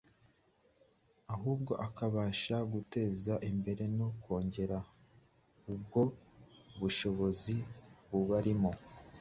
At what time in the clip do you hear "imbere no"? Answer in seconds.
3.49-4.07